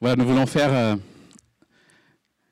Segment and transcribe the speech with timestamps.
[0.00, 0.94] Voilà, nous voulons faire euh,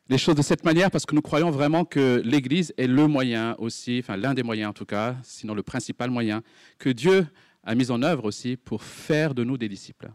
[0.08, 3.54] les choses de cette manière parce que nous croyons vraiment que l'Église est le moyen
[3.58, 6.43] aussi, enfin l'un des moyens en tout cas, sinon le principal moyen,
[6.80, 7.24] que Dieu
[7.62, 10.11] a mis en œuvre aussi pour faire de nous des disciples.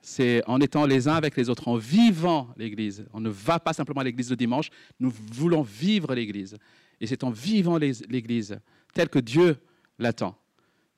[0.00, 3.06] C'est en étant les uns avec les autres, en vivant l'Église.
[3.12, 6.56] On ne va pas simplement à l'Église le dimanche, nous voulons vivre l'Église.
[7.00, 8.58] Et c'est en vivant l'Église
[8.94, 9.58] telle que Dieu
[10.00, 10.36] l'attend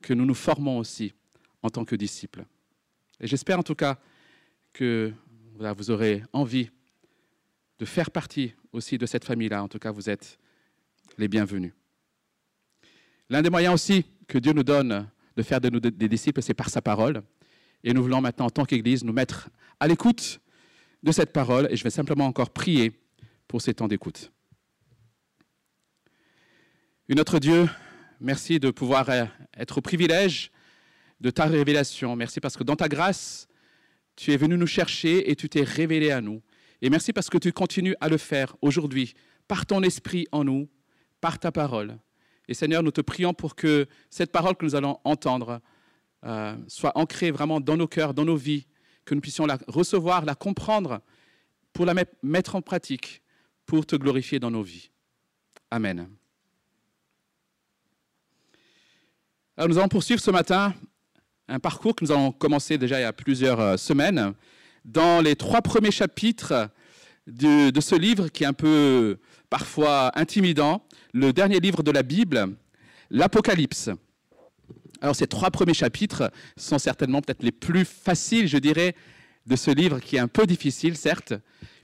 [0.00, 1.12] que nous nous formons aussi
[1.62, 2.46] en tant que disciples.
[3.20, 3.98] Et j'espère en tout cas
[4.72, 5.12] que
[5.55, 6.71] vous aurez envie
[7.79, 9.62] de faire partie aussi de cette famille-là.
[9.62, 10.39] En tout cas, vous êtes
[11.17, 11.72] les bienvenus.
[13.31, 16.54] L'un des moyens aussi que Dieu nous donne de faire de nous des disciples, c'est
[16.54, 17.22] par sa parole.
[17.82, 19.48] Et nous voulons maintenant, en tant qu'Église, nous mettre
[19.81, 20.40] à l'écoute
[21.03, 21.68] de cette parole.
[21.71, 22.93] Et je vais simplement encore prier
[23.46, 24.32] pour ces temps d'écoute.
[27.09, 27.68] Une autre Dieu,
[28.21, 29.09] merci de pouvoir
[29.57, 30.50] être au privilège
[31.21, 32.17] de ta révélation.
[32.17, 33.47] Merci parce que dans ta grâce,
[34.17, 36.42] tu es venu nous chercher et tu t'es révélé à nous.
[36.83, 39.15] Et merci parce que tu continues à le faire aujourd'hui,
[39.48, 40.69] par ton esprit en nous,
[41.21, 41.98] par ta parole.
[42.48, 45.61] Et Seigneur, nous te prions pour que cette parole que nous allons entendre
[46.25, 48.67] euh, soit ancrée vraiment dans nos cœurs, dans nos vies,
[49.05, 51.01] que nous puissions la recevoir, la comprendre,
[51.73, 53.23] pour la mettre en pratique,
[53.67, 54.91] pour te glorifier dans nos vies.
[55.71, 56.09] Amen.
[59.56, 60.75] Alors nous allons poursuivre ce matin
[61.48, 64.33] un parcours que nous avons commencé déjà il y a plusieurs euh, semaines,
[64.84, 66.69] dans les trois premiers chapitres
[67.27, 72.03] de, de, ce livre qui est un peu parfois intimidant, le dernier livre de la
[72.03, 72.55] Bible,
[73.11, 73.91] l'Apocalypse.
[75.00, 78.95] Alors ces trois premiers chapitres sont certainement peut-être les plus faciles, je dirais,
[79.47, 81.34] de ce livre qui est un peu difficile, certes,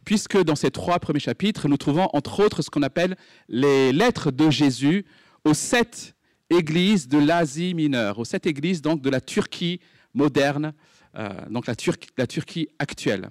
[0.04, 3.16] puisque dans ces trois premiers chapitres, nous trouvons entre autres ce qu'on appelle
[3.48, 5.04] les lettres de Jésus
[5.44, 6.14] aux sept
[6.50, 9.80] église de l'Asie mineure, aux sept églises donc de la Turquie
[10.12, 10.74] moderne,
[11.16, 13.30] euh, donc la, Turquie actuelle.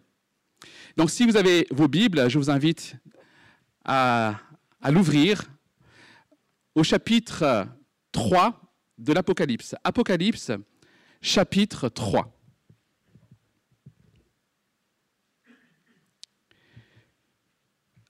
[0.98, 2.95] Donc si vous avez vos Bibles, je vous invite
[3.84, 4.40] à,
[4.81, 5.44] à l'ouvrir
[6.75, 7.68] au chapitre
[8.12, 8.59] 3
[8.97, 9.75] de l'Apocalypse.
[9.84, 10.52] Apocalypse,
[11.22, 12.35] chapitre 3.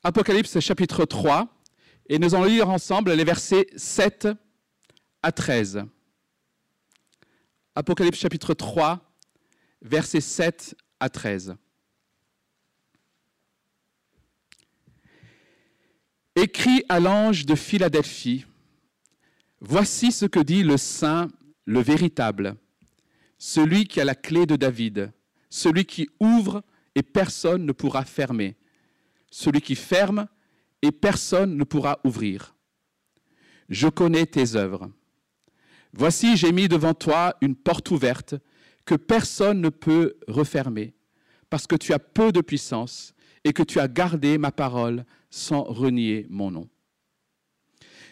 [0.02, 1.48] Apocalypse chapitre 3,
[2.08, 4.30] et nous allons lire ensemble les versets 7
[5.22, 5.85] à 13.
[7.75, 9.02] Apocalypse chapitre 3,
[9.81, 11.56] versets 7 à 13.
[16.35, 18.46] Écrit à l'ange de Philadelphie,
[19.62, 21.30] Voici ce que dit le Saint,
[21.66, 22.56] le véritable,
[23.38, 25.12] celui qui a la clé de David,
[25.50, 26.63] celui qui ouvre
[26.96, 28.56] et personne ne pourra fermer,
[29.30, 30.30] celui qui ferme
[30.81, 32.56] et personne ne pourra ouvrir.
[33.68, 34.90] Je connais tes œuvres
[35.94, 38.35] Voici, j'ai mis devant toi une porte ouverte
[38.85, 40.94] que personne ne peut refermer,
[41.50, 43.13] parce que tu as peu de puissance
[43.44, 46.69] et que tu as gardé ma parole sans renier mon nom.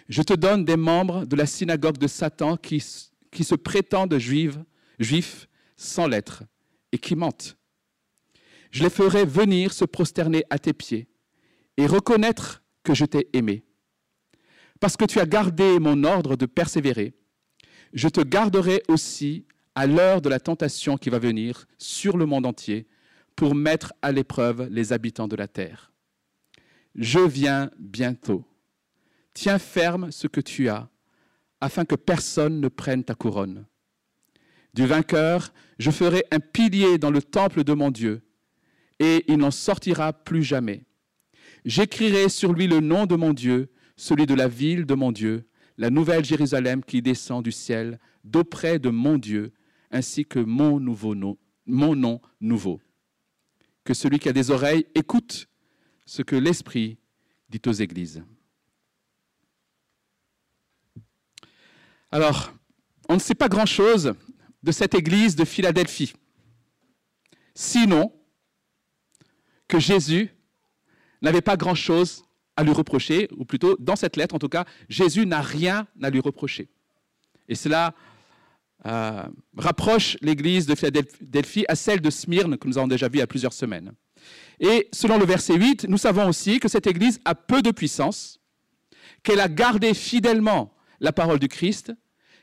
[0.09, 4.57] Je te donne des membres de la synagogue de Satan qui, se prétendent juifs,
[4.99, 6.43] juifs sans lettres
[6.91, 7.57] et qui mentent.
[8.71, 11.07] Je les ferai venir se prosterner à tes pieds
[11.77, 13.63] et reconnaître que je t'ai aimé.
[14.79, 17.13] Parce que tu as gardé mon ordre de persévérer,
[17.93, 22.45] je te garderai aussi à l'heure de la tentation qui va venir sur le monde
[22.45, 22.87] entier
[23.35, 25.91] pour mettre à l'épreuve les habitants de la terre.
[26.95, 28.43] Je viens bientôt.
[29.33, 30.89] Tiens ferme ce que tu as,
[31.61, 33.65] afin que personne ne prenne ta couronne.
[34.73, 38.21] Du vainqueur, je ferai un pilier dans le temple de mon Dieu,
[38.99, 40.85] et il n'en sortira plus jamais.
[41.65, 45.46] J'écrirai sur lui le nom de mon Dieu, celui de la ville de mon Dieu,
[45.77, 49.53] la nouvelle Jérusalem qui descend du ciel d'auprès de mon Dieu,
[49.91, 52.81] ainsi que mon, nouveau nom, mon nom nouveau.
[53.83, 55.47] Que celui qui a des oreilles écoute
[56.05, 56.97] ce que l'Esprit
[57.49, 58.23] dit aux églises.
[62.11, 62.53] Alors,
[63.09, 64.13] on ne sait pas grand-chose
[64.63, 66.13] de cette église de Philadelphie,
[67.53, 68.13] sinon
[69.67, 70.29] que Jésus
[71.21, 72.26] n'avait pas grand-chose
[72.57, 76.09] à lui reprocher, ou plutôt dans cette lettre en tout cas, Jésus n'a rien à
[76.09, 76.67] lui reprocher.
[77.47, 77.93] Et cela
[78.85, 79.23] euh,
[79.55, 83.23] rapproche l'église de Philadelphie à celle de Smyrne que nous avons déjà vu il y
[83.23, 83.93] a plusieurs semaines.
[84.59, 88.39] Et selon le verset 8, nous savons aussi que cette église a peu de puissance,
[89.23, 91.93] qu'elle a gardé fidèlement la parole du Christ,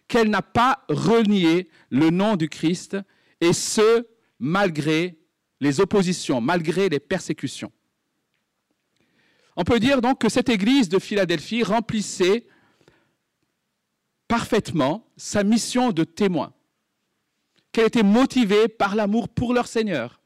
[0.07, 2.97] qu'elle n'a pas renié le nom du Christ,
[3.41, 4.07] et ce,
[4.39, 5.19] malgré
[5.61, 7.73] les oppositions, malgré les persécutions.
[9.57, 12.47] On peut dire donc que cette église de Philadelphie remplissait
[14.27, 16.53] parfaitement sa mission de témoin,
[17.73, 20.21] qu'elle était motivée par l'amour pour leur Seigneur,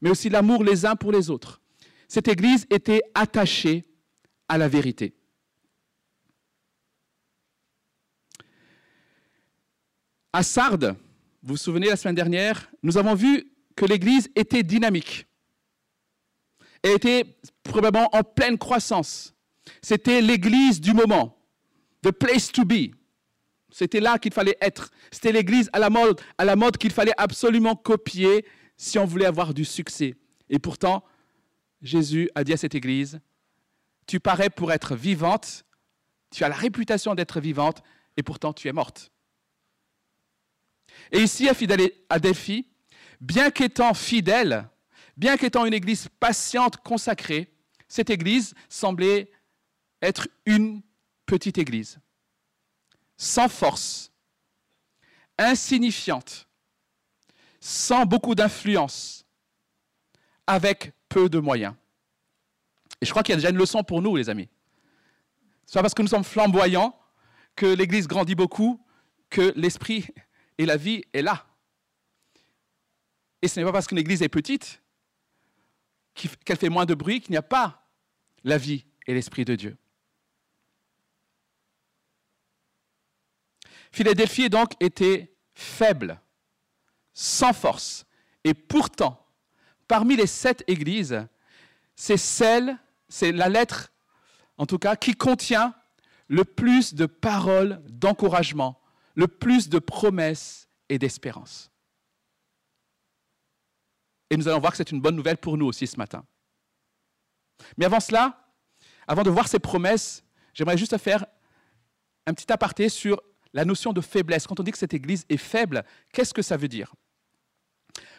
[0.00, 1.60] mais aussi l'amour les uns pour les autres.
[2.06, 3.84] Cette Église était attachée
[4.48, 5.14] à la vérité.
[10.32, 10.96] À Sardes,
[11.42, 15.26] vous vous souvenez la semaine dernière, nous avons vu que l'Église était dynamique
[16.82, 19.34] était probablement en pleine croissance.
[19.82, 21.38] C'était l'Église du moment,
[22.02, 22.94] the place to be.
[23.70, 24.90] C'était là qu'il fallait être.
[25.10, 28.44] C'était l'Église à la mode, à la mode qu'il fallait absolument copier
[28.76, 30.16] si on voulait avoir du succès.
[30.48, 31.04] Et pourtant,
[31.82, 33.20] Jésus a dit à cette Église,
[34.06, 35.64] tu parais pour être vivante,
[36.30, 37.82] tu as la réputation d'être vivante,
[38.16, 39.12] et pourtant tu es morte.
[41.12, 42.66] Et ici, à Philadelphie,
[43.20, 44.68] bien qu'étant fidèle,
[45.16, 47.52] bien qu'étant une église patiente, consacrée,
[47.88, 49.30] cette église semblait
[50.02, 50.82] être une
[51.26, 51.98] petite église,
[53.16, 54.12] sans force,
[55.38, 56.48] insignifiante,
[57.60, 59.26] sans beaucoup d'influence,
[60.46, 61.74] avec peu de moyens.
[63.00, 64.48] Et je crois qu'il y a déjà une leçon pour nous, les amis.
[65.66, 66.98] Ce n'est pas parce que nous sommes flamboyants
[67.54, 68.84] que l'Église grandit beaucoup,
[69.28, 70.06] que l'esprit
[70.58, 71.46] et la vie est là.
[73.42, 74.82] Et ce n'est pas parce qu'une Église est petite
[76.44, 77.86] qu'elle fait moins de bruit qu'il n'y a pas
[78.44, 79.76] la vie et l'esprit de Dieu.
[83.92, 86.20] Philadelphie donc était faible,
[87.12, 88.06] sans force,
[88.44, 89.26] et pourtant,
[89.88, 91.26] parmi les sept églises,
[91.96, 92.78] c'est celle,
[93.08, 93.92] c'est la lettre,
[94.56, 95.74] en tout cas, qui contient
[96.28, 98.80] le plus de paroles d'encouragement,
[99.16, 101.69] le plus de promesses et d'espérance.
[104.30, 106.24] Et nous allons voir que c'est une bonne nouvelle pour nous aussi ce matin.
[107.76, 108.48] Mais avant cela,
[109.06, 110.24] avant de voir ces promesses,
[110.54, 111.26] j'aimerais juste faire
[112.26, 113.20] un petit aparté sur
[113.52, 114.46] la notion de faiblesse.
[114.46, 116.94] Quand on dit que cette Église est faible, qu'est-ce que ça veut dire?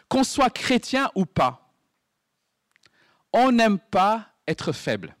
[0.08, 1.72] Qu'on soit chrétien ou pas,
[3.32, 5.16] on n'aime pas être faible.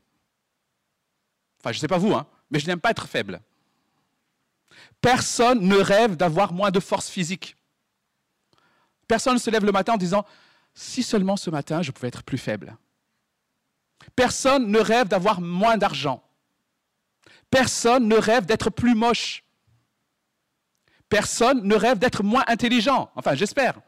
[1.60, 3.40] Enfin, je ne sais pas vous, hein, mais je n'aime pas être faible.
[5.00, 7.56] Personne ne rêve d'avoir moins de force physique.
[9.08, 10.26] Personne ne se lève le matin en disant
[10.74, 12.76] si seulement ce matin je pouvais être plus faible.
[14.16, 16.22] Personne ne rêve d'avoir moins d'argent.
[17.50, 19.44] Personne ne rêve d'être plus moche.
[21.08, 23.10] Personne ne rêve d'être moins intelligent.
[23.14, 23.80] Enfin, j'espère.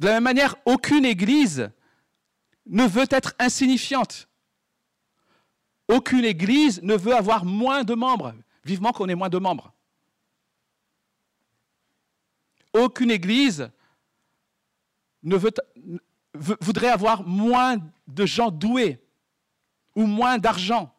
[0.00, 1.70] De la même manière, aucune église
[2.66, 4.28] ne veut être insignifiante.
[5.86, 8.34] Aucune église ne veut avoir moins de membres.
[8.64, 9.72] Vivement qu'on ait moins de membres.
[12.72, 13.70] Aucune église
[15.24, 15.36] ne
[16.34, 19.00] voudrait avoir moins de gens doués
[19.94, 20.94] ou moins d'argent.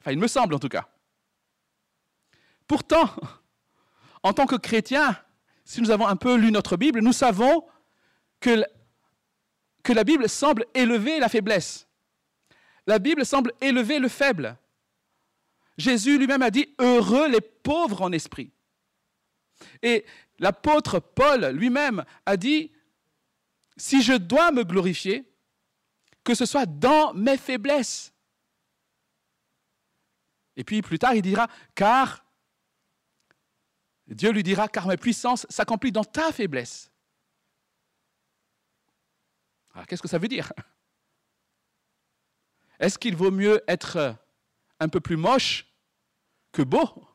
[0.00, 0.88] Enfin, il me semble en tout cas.
[2.66, 3.10] Pourtant,
[4.22, 5.16] en tant que chrétiens,
[5.64, 7.64] si nous avons un peu lu notre Bible, nous savons
[8.38, 8.64] que,
[9.82, 11.86] que la Bible semble élever la faiblesse.
[12.86, 14.56] La Bible semble élever le faible.
[15.76, 18.50] Jésus lui-même a dit, heureux les pauvres en esprit.
[19.82, 20.04] Et
[20.40, 22.72] l'apôtre Paul lui-même a dit,
[23.76, 25.32] si je dois me glorifier,
[26.24, 28.12] que ce soit dans mes faiblesses.
[30.56, 32.24] Et puis plus tard, il dira, car,
[34.06, 36.90] Dieu lui dira, car ma puissance s'accomplit dans ta faiblesse.
[39.72, 40.52] Alors qu'est-ce que ça veut dire?
[42.80, 44.16] Est-ce qu'il vaut mieux être
[44.80, 45.66] un peu plus moche
[46.50, 47.06] que beau?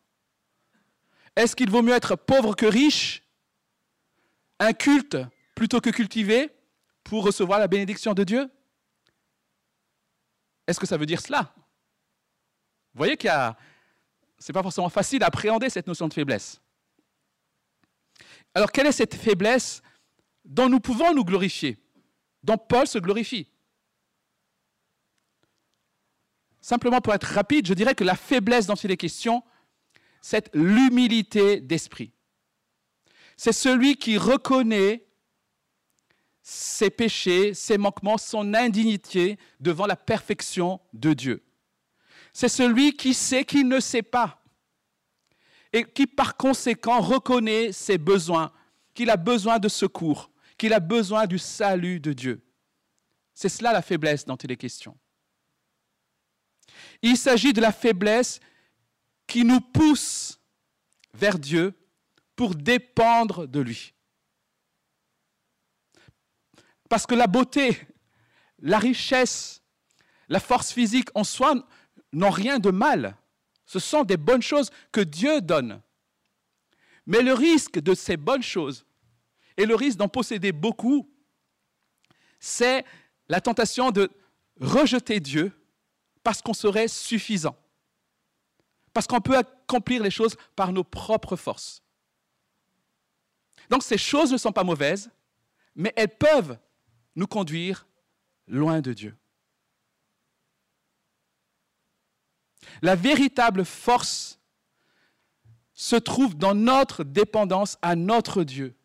[1.36, 3.25] Est-ce qu'il vaut mieux être pauvre que riche?
[4.60, 5.18] Inculte
[5.56, 6.50] plutôt que cultivé
[7.04, 8.50] pour recevoir la bénédiction de Dieu?
[10.68, 11.54] Est-ce que ça veut dire cela?
[12.94, 13.58] Vous voyez qu'il a...
[14.40, 16.62] Ce n'est pas forcément facile d'appréhender cette notion de faiblesse.
[18.54, 19.82] Alors, quelle est cette faiblesse
[20.44, 21.78] dont nous pouvons nous glorifier
[22.44, 23.50] Dont Paul se glorifie?
[26.62, 29.44] Simplement pour être rapide, je dirais que la faiblesse dont il est question,
[30.22, 32.12] c'est l'humilité d'esprit.
[33.38, 35.06] C'est celui qui reconnaît
[36.42, 41.44] ses péchés, ses manquements, son indignité devant la perfection de Dieu.
[42.34, 44.44] C'est celui qui sait qu'il ne sait pas
[45.74, 48.54] et qui par conséquent reconnaît ses besoins,
[48.94, 52.46] qu'il a besoin de secours, qu'il a besoin du salut de Dieu.
[53.34, 54.98] C'est cela la faiblesse dont il est question.
[57.01, 58.39] Il s'agit de la faiblesse
[59.27, 60.39] qui nous pousse
[61.13, 61.74] vers Dieu
[62.36, 63.94] pour dépendre de lui.
[66.89, 67.80] Parce que la beauté,
[68.60, 69.62] la richesse,
[70.30, 71.56] la force physique en soi
[72.13, 73.18] n'ont rien de mal.
[73.65, 75.82] Ce sont des bonnes choses que Dieu donne.
[77.06, 78.86] Mais le risque de ces bonnes choses
[79.58, 81.10] et le risque d'en posséder beaucoup,
[82.39, 82.86] c'est
[83.27, 84.10] la tentation de
[84.60, 85.51] rejeter Dieu
[86.24, 87.56] parce qu'on serait suffisant,
[88.94, 91.85] parce qu'on peut accomplir les choses par nos propres forces.
[93.70, 95.10] Donc ces choses ne sont pas mauvaises,
[95.76, 96.58] mais elles peuvent
[97.16, 97.88] nous conduire
[98.48, 99.16] loin de Dieu.
[102.82, 104.40] La véritable force
[105.74, 108.76] se trouve dans notre dépendance à notre Dieu.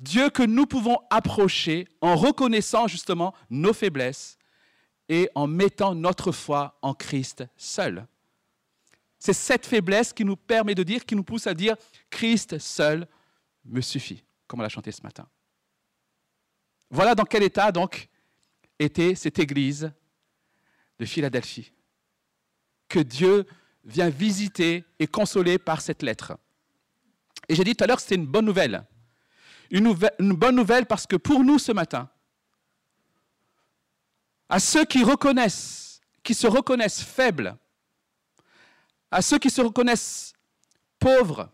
[0.00, 4.38] Dieu que nous pouvons approcher en reconnaissant justement nos faiblesses
[5.08, 8.06] et en mettant notre foi en Christ seul.
[9.18, 11.74] C'est cette faiblesse qui nous permet de dire, qui nous pousse à dire,
[12.10, 13.08] Christ seul
[13.64, 15.28] me suffit, comme on l'a chanté ce matin.
[16.90, 18.08] Voilà dans quel état donc
[18.78, 19.92] était cette église
[20.98, 21.72] de Philadelphie,
[22.88, 23.46] que Dieu
[23.84, 26.36] vient visiter et consoler par cette lettre.
[27.48, 28.84] Et j'ai dit tout à l'heure que c'était une bonne nouvelle.
[29.70, 32.08] Une, bonne nouvelle parce que pour nous ce matin,
[34.48, 37.56] à ceux qui reconnaissent, qui se reconnaissent faibles,
[39.10, 40.32] à ceux qui se reconnaissent
[40.98, 41.50] pauvres,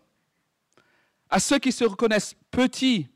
[1.29, 3.07] à ceux qui se reconnaissent petits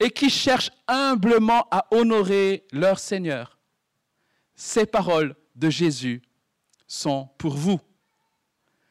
[0.00, 3.58] et qui cherchent humblement à honorer leur Seigneur,
[4.54, 6.22] ces paroles de Jésus
[6.86, 7.80] sont pour vous.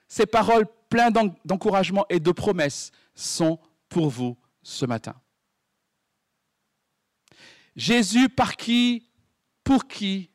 [0.07, 1.13] Ces paroles pleines
[1.45, 5.15] d'encouragement et de promesses sont pour vous ce matin.
[7.75, 9.07] Jésus par qui,
[9.63, 10.29] pour qui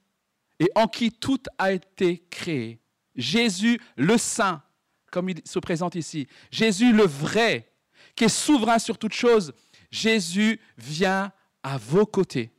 [0.59, 2.81] et en qui tout a été créé.
[3.15, 4.63] Jésus le Saint,
[5.11, 6.27] comme il se présente ici.
[6.51, 7.73] Jésus le vrai,
[8.17, 9.53] qui est souverain sur toute chose.
[9.91, 11.33] Jésus vient
[11.63, 12.51] à vos côtés,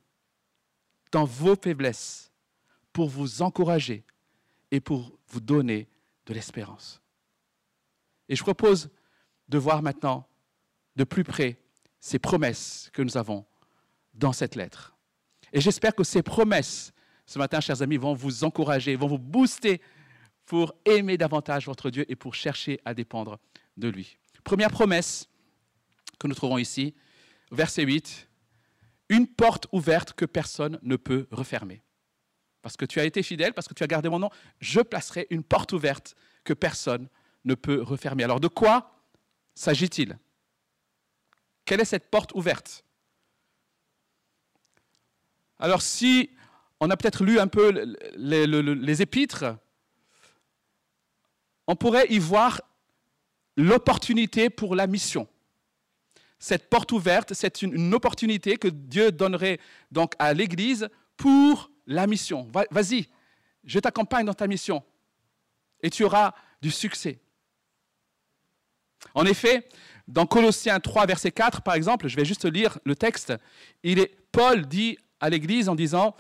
[1.12, 2.32] dans vos faiblesses,
[2.94, 4.06] pour vous encourager
[4.72, 5.88] et pour vous donner
[6.26, 7.02] de l'espérance.
[8.30, 8.90] Et je propose
[9.50, 10.28] de voir maintenant
[10.96, 11.60] de plus près
[12.00, 13.46] ces promesses que nous avons
[14.14, 14.96] dans cette lettre.
[15.54, 16.92] Et j'espère que ces promesses,
[17.26, 19.82] ce matin, chers amis, vont vous encourager, vont vous booster
[20.46, 23.38] pour aimer davantage votre Dieu et pour chercher à dépendre
[23.78, 24.18] de lui.
[24.44, 25.30] Première promesse
[26.20, 26.94] que nous trouvons ici,
[27.52, 28.28] verset 8,
[29.10, 31.82] une porte ouverte que personne ne peut refermer.
[32.62, 35.28] Parce que tu as été fidèle, parce que tu as gardé mon nom, je placerai
[35.30, 37.08] une porte ouverte que personne
[37.46, 38.24] ne peut refermer.
[38.24, 39.00] Alors de quoi
[39.56, 40.18] s'agit-il?
[41.66, 42.84] Quelle est cette porte ouverte?
[45.60, 46.30] Alors si
[46.80, 47.72] on a peut-être lu un peu
[48.16, 49.46] les, les, épîtres,
[51.66, 52.62] on pourrait y voir
[53.56, 55.28] l'opportunité pour la mission.
[56.39, 59.60] Cette porte ouverte, c'est une, opportunité que Dieu donnerait
[59.91, 62.48] donc à l'Église pour la mission.
[62.72, 63.08] Vas-y,
[63.63, 64.84] je t'accompagne dans ta mission
[65.82, 67.20] et tu auras du succès.
[69.13, 69.67] En effet,
[70.08, 73.34] dans Colossiens 3, verset 4, par exemple, je vais juste lire le texte,
[74.32, 76.15] Paul dit à l'Église en disant,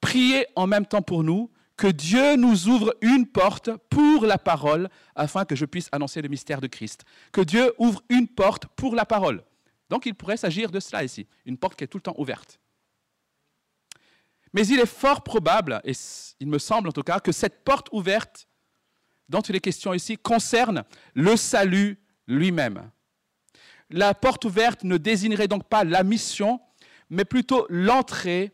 [0.00, 4.88] Priez en même temps pour nous, que Dieu nous ouvre une porte pour la parole,
[5.14, 7.04] afin que je puisse annoncer le mystère de Christ.
[7.32, 9.42] Que Dieu ouvre une porte pour la parole.
[9.90, 12.58] Donc il pourrait s'agir de cela ici, une porte qui est tout le temps ouverte.
[14.52, 15.92] Mais il est fort probable, et
[16.40, 18.48] il me semble en tout cas, que cette porte ouverte,
[19.28, 20.84] dont il est question ici, concerne
[21.14, 22.90] le salut lui-même.
[23.90, 26.60] La porte ouverte ne désignerait donc pas la mission,
[27.10, 28.52] mais plutôt l'entrée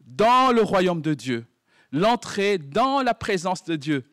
[0.00, 1.46] dans le royaume de Dieu,
[1.92, 4.04] l'entrée dans la présence de Dieu,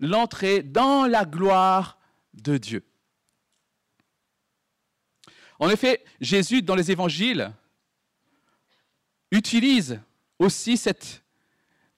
[0.00, 1.98] l'entrée dans la gloire
[2.34, 2.87] de Dieu.
[5.58, 7.52] En effet, Jésus, dans les évangiles,
[9.30, 10.00] utilise
[10.38, 11.22] aussi cette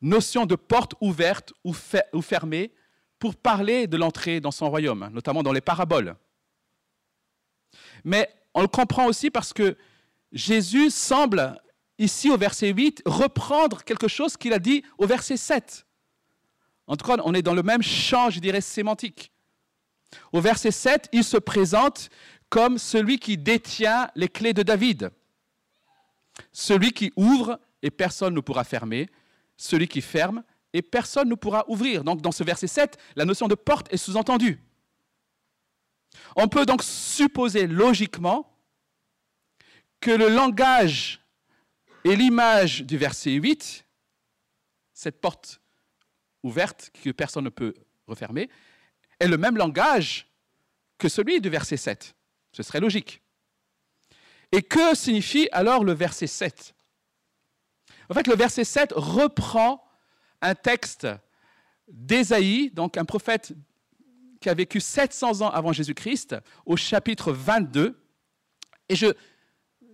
[0.00, 1.72] notion de porte ouverte ou,
[2.22, 2.72] fermée
[3.18, 6.16] pour parler de l'entrée dans son royaume, notamment dans les paraboles.
[8.02, 9.76] Mais on le comprend aussi parce que
[10.32, 11.60] Jésus semble,
[11.98, 15.86] ici au verset 8, reprendre quelque chose qu'il a dit au verset 7.
[16.86, 19.30] En tout cas, on est dans le même champ, je dirais, sémantique.
[20.32, 22.08] Au verset 7, il se présente
[22.50, 25.10] comme celui qui détient les clés de David,
[26.52, 29.08] celui qui ouvre et personne ne pourra fermer,
[29.56, 30.42] celui qui ferme
[30.72, 32.04] et personne ne pourra ouvrir.
[32.04, 34.60] Donc dans ce verset 7, la notion de porte est sous-entendue.
[36.36, 38.52] On peut donc supposer logiquement
[40.00, 41.20] que le langage
[42.04, 43.86] et l'image du verset 8,
[44.92, 45.60] cette porte
[46.42, 47.74] ouverte que personne ne peut
[48.06, 48.50] refermer,
[49.20, 50.26] est le même langage
[50.98, 52.14] que celui du verset 7.
[52.52, 53.22] Ce serait logique.
[54.52, 56.74] Et que signifie alors le verset 7
[58.08, 59.84] En fait, le verset 7 reprend
[60.40, 61.06] un texte
[61.88, 63.52] d'Ésaïe, donc un prophète
[64.40, 68.00] qui a vécu 700 ans avant Jésus-Christ, au chapitre 22.
[68.88, 69.12] Et je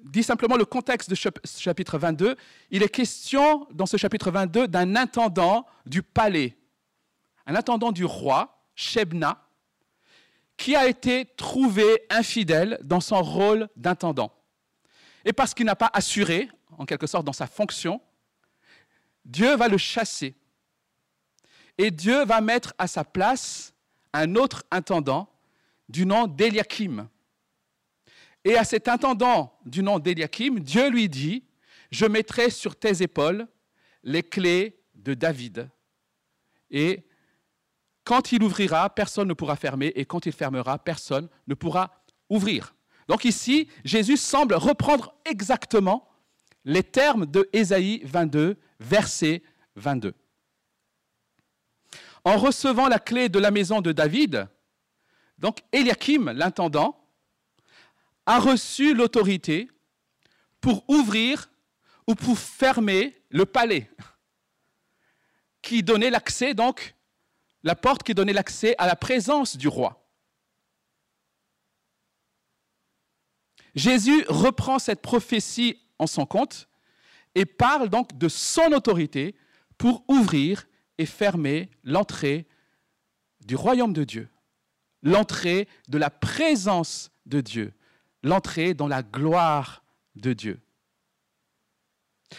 [0.04, 2.36] dis simplement le contexte de ce chapitre 22.
[2.70, 6.56] Il est question dans ce chapitre 22 d'un intendant du palais,
[7.46, 9.45] un intendant du roi, Shebna,
[10.56, 14.32] qui a été trouvé infidèle dans son rôle d'intendant.
[15.25, 16.48] Et parce qu'il n'a pas assuré,
[16.78, 18.00] en quelque sorte, dans sa fonction,
[19.25, 20.34] Dieu va le chasser.
[21.78, 23.75] Et Dieu va mettre à sa place
[24.12, 25.28] un autre intendant
[25.88, 27.08] du nom d'Eliakim.
[28.44, 31.44] Et à cet intendant du nom d'Eliakim, Dieu lui dit,
[31.90, 33.46] je mettrai sur tes épaules
[34.02, 35.68] les clés de David.
[36.70, 37.05] Et
[38.06, 42.76] quand il ouvrira, personne ne pourra fermer, et quand il fermera, personne ne pourra ouvrir.
[43.08, 46.08] Donc ici, Jésus semble reprendre exactement
[46.64, 49.42] les termes de Ésaïe 22, verset
[49.75, 50.14] 22.
[52.25, 54.48] En recevant la clé de la maison de David,
[55.38, 57.04] donc Eliakim, l'intendant,
[58.25, 59.68] a reçu l'autorité
[60.60, 61.50] pour ouvrir
[62.06, 63.90] ou pour fermer le palais,
[65.60, 66.95] qui donnait l'accès, donc,
[67.66, 70.08] la porte qui donnait l'accès à la présence du roi.
[73.75, 76.68] Jésus reprend cette prophétie en son compte
[77.35, 79.35] et parle donc de son autorité
[79.78, 82.46] pour ouvrir et fermer l'entrée
[83.44, 84.28] du royaume de Dieu,
[85.02, 87.75] l'entrée de la présence de Dieu,
[88.23, 89.82] l'entrée dans la gloire
[90.14, 90.61] de Dieu.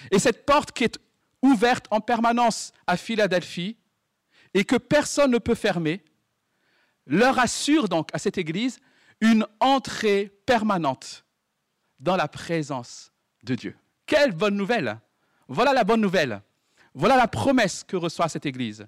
[0.10, 0.98] Et cette porte qui est
[1.42, 3.76] ouverte en permanence à Philadelphie
[4.54, 6.04] et que personne ne peut fermer,
[7.06, 8.80] leur assure donc à cette Église
[9.22, 11.26] une entrée permanente
[12.00, 13.12] dans la présence
[13.44, 13.76] de Dieu.
[14.06, 15.00] Quelle bonne nouvelle
[15.48, 16.42] Voilà la bonne nouvelle.
[16.94, 18.88] Voilà la promesse que reçoit cette Église.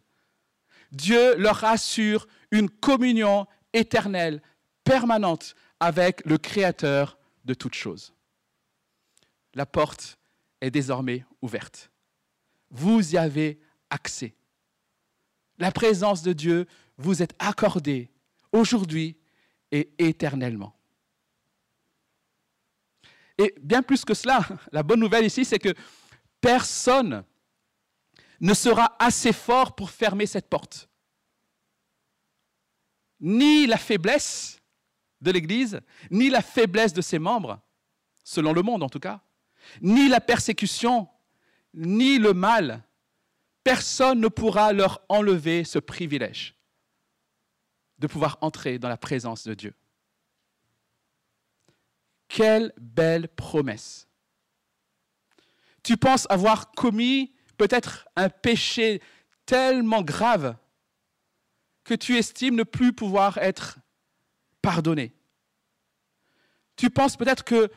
[0.92, 4.42] Dieu leur assure une communion éternelle,
[4.84, 8.14] permanente avec le Créateur de toutes choses.
[9.54, 10.18] La porte
[10.62, 11.92] est désormais ouverte.
[12.72, 14.36] Vous y avez accès.
[15.60, 16.66] La présence de Dieu
[16.98, 18.10] vous est accordée
[18.52, 19.18] aujourd'hui
[19.72, 20.76] et éternellement.
[23.38, 25.74] Et bien plus que cela, la bonne nouvelle ici, c'est que
[26.42, 27.24] personne
[28.42, 30.90] ne sera assez fort pour fermer cette porte.
[33.20, 34.62] Ni la faiblesse
[35.22, 37.60] de l'Église, ni la faiblesse de ses membres,
[38.24, 39.22] selon le monde en tout cas,
[39.82, 41.08] ni la persécution,
[41.74, 42.84] ni le mal,
[43.64, 46.56] personne ne pourra leur enlever ce privilège
[48.00, 49.74] de pouvoir entrer dans la présence de Dieu.
[52.28, 54.08] Quelle belle promesse.
[55.84, 59.02] Tu penses avoir commis peut-être un péché
[59.46, 60.56] tellement grave
[61.84, 63.80] que tu estimes ne plus pouvoir être
[64.62, 65.14] pardonné.
[66.76, 67.70] Tu penses peut-être que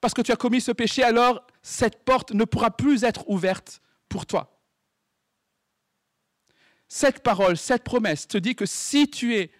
[0.00, 3.80] parce que tu as commis ce péché, alors cette porte ne pourra plus être ouverte
[4.08, 4.57] pour toi.
[6.88, 9.52] Cette parole, cette promesse te dit que si tu es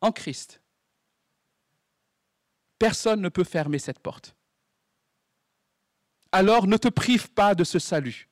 [0.00, 0.60] en Christ,
[2.78, 4.36] personne ne peut fermer cette porte.
[6.30, 8.28] Alors ne te prive pas de ce salut.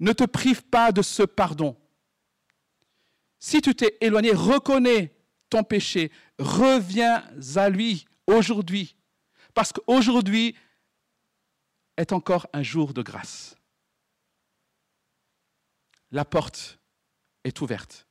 [0.00, 1.76] Ne te prive pas de ce pardon.
[3.38, 5.16] Si tu t'es éloigné, reconnais
[5.48, 7.24] ton péché, reviens
[7.56, 8.96] à lui aujourd'hui,
[9.54, 10.56] parce qu'aujourd'hui
[11.96, 13.57] est encore un jour de grâce.
[16.10, 16.78] La porte
[17.44, 18.06] est ouverte.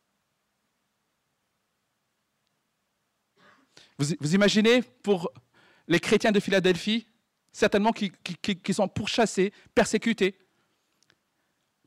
[3.98, 5.32] Vous, imaginez pour
[5.88, 7.08] les chrétiens de Philadelphie,
[7.52, 10.38] certainement qui, qui sont pourchassés, persécutés.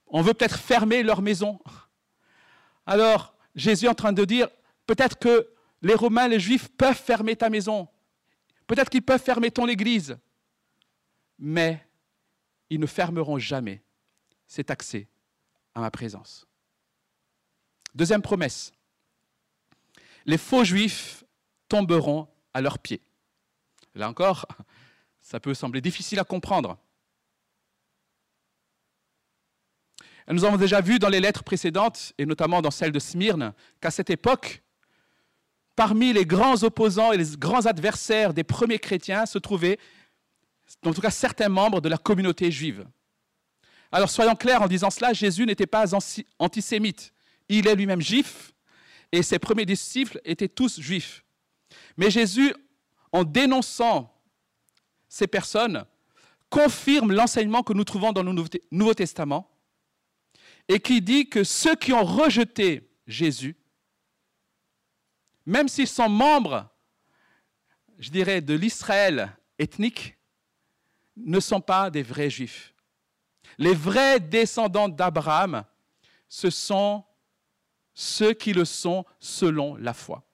[0.09, 1.61] On veut peut-être fermer leur maison.
[2.85, 4.49] Alors, Jésus est en train de dire,
[4.87, 5.49] peut-être que
[5.83, 7.89] les Romains, les Juifs peuvent fermer ta maison.
[8.67, 10.19] Peut-être qu'ils peuvent fermer ton église.
[11.39, 11.87] Mais
[12.69, 13.83] ils ne fermeront jamais
[14.47, 15.10] cet accès
[15.75, 16.47] à ma présence.
[17.95, 18.73] Deuxième promesse.
[20.27, 21.25] Les faux juifs
[21.69, 23.03] tomberont à leurs pieds.
[23.95, 24.47] Là encore,
[25.21, 26.79] ça peut sembler difficile à comprendre.
[30.29, 33.91] Nous avons déjà vu dans les lettres précédentes, et notamment dans celle de Smyrne, qu'à
[33.91, 34.63] cette époque,
[35.75, 39.79] parmi les grands opposants et les grands adversaires des premiers chrétiens se trouvaient,
[40.85, 42.87] en tout cas certains membres de la communauté juive.
[43.93, 45.87] Alors soyons clairs en disant cela, Jésus n'était pas
[46.39, 47.13] antisémite.
[47.49, 48.53] Il est lui-même juif,
[49.11, 51.25] et ses premiers disciples étaient tous juifs.
[51.97, 52.55] Mais Jésus,
[53.13, 54.17] en dénonçant
[55.09, 55.85] ces personnes,
[56.49, 58.33] confirme l'enseignement que nous trouvons dans le
[58.71, 59.51] Nouveau Testament,
[60.69, 63.57] et qui dit que ceux qui ont rejeté Jésus,
[65.47, 66.71] même s'ils sont membres
[68.01, 70.17] je dirais, de l'Israël ethnique
[71.17, 72.70] ne sont pas des vrais juifs.
[73.61, 75.65] Les vrais descendants d'Abraham,
[76.29, 77.05] ce sont
[77.93, 80.25] ceux qui le sont selon la foi.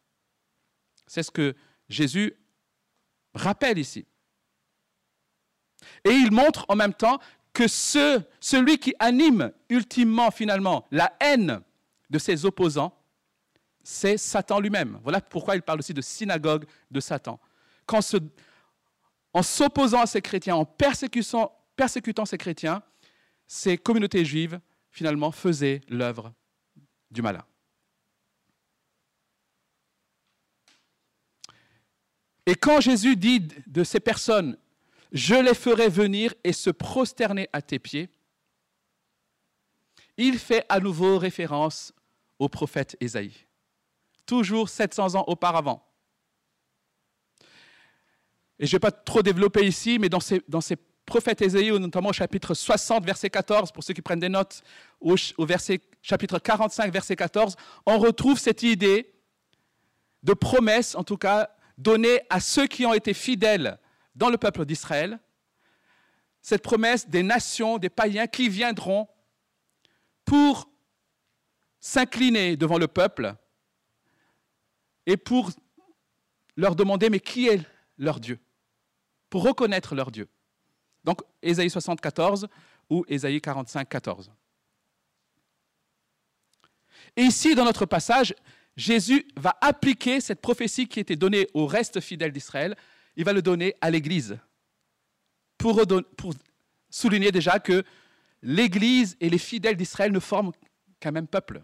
[1.08, 1.56] C'est ce que
[1.88, 2.36] Jésus
[3.34, 4.06] rappelle ici.
[6.04, 7.18] Et il montre en même temps
[7.52, 11.60] que ce, celui qui anime ultimement, finalement, la haine
[12.08, 12.96] de ses opposants,
[13.82, 15.00] c'est Satan lui-même.
[15.02, 17.40] Voilà pourquoi il parle aussi de synagogue de Satan.
[17.86, 18.00] Quand
[19.32, 22.82] en s'opposant à ces chrétiens, en persécutant ces chrétiens,
[23.46, 26.32] ces communautés juives, finalement, faisaient l'œuvre
[27.10, 27.44] du malin.
[32.46, 34.56] Et quand Jésus dit de ces personnes,
[35.12, 38.08] je les ferai venir et se prosterner à tes pieds,
[40.16, 41.92] il fait à nouveau référence
[42.38, 43.46] au prophète Ésaïe,
[44.24, 45.82] toujours 700 ans auparavant.
[48.58, 51.70] Et je ne vais pas trop développer ici, mais dans ces, dans ces prophètes Ésaïe,
[51.70, 54.62] notamment au chapitre 60, verset 14, pour ceux qui prennent des notes,
[55.00, 55.16] au,
[56.02, 59.14] chapitre 45, verset 14, on retrouve cette idée
[60.22, 63.78] de promesse, en tout cas, donnée à ceux qui ont été fidèles
[64.14, 65.20] dans le peuple d'Israël,
[66.42, 69.08] cette promesse des nations, des païens qui viendront
[70.24, 70.68] pour
[71.80, 73.34] s'incliner devant le peuple
[75.06, 75.50] et pour
[76.56, 77.60] leur demander, mais qui est
[77.98, 78.40] leur Dieu?
[79.30, 80.28] Pour reconnaître leur Dieu.
[81.06, 82.48] Donc, Ésaïe 74
[82.90, 84.32] ou Ésaïe 45, 14.
[87.16, 88.34] Et ici, dans notre passage,
[88.76, 92.76] Jésus va appliquer cette prophétie qui était donnée au reste fidèle d'Israël,
[93.14, 94.36] il va le donner à l'Église.
[95.58, 95.80] Pour,
[96.90, 97.84] souligner déjà que
[98.42, 100.52] l'Église et les fidèles d'Israël ne forment
[100.98, 101.62] qu'un même peuple.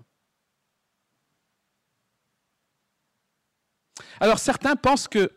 [4.20, 5.33] Alors certains pensent que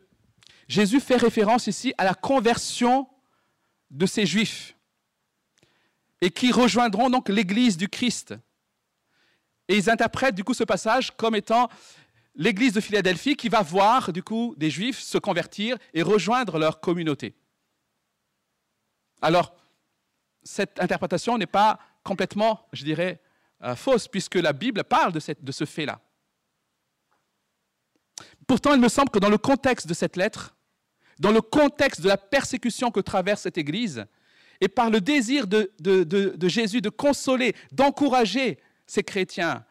[0.67, 3.07] Jésus fait référence ici à la conversion
[3.91, 4.75] de ces Juifs
[6.21, 8.33] et qui rejoindront donc l'Église du Christ.
[9.67, 11.69] Et ils interprètent du coup ce passage comme étant
[12.35, 16.81] l'église de Philadelphie qui va voir du coup des juifs se convertir et rejoindre leur
[16.81, 17.35] communauté.
[19.21, 19.55] Alors,
[20.43, 23.21] cette interprétation n'est pas complètement, je dirais,
[23.63, 25.99] euh, fausse, puisque la Bible parle de, de ce fait-là.
[28.45, 30.54] Pourtant, il me semble que dans le contexte de cette lettre,
[31.19, 34.05] dans le contexte de la persécution que traverse cette Église,
[34.61, 35.69] et par le désir de,
[36.47, 39.65] Jésus de consoler, d'encourager ces chrétiens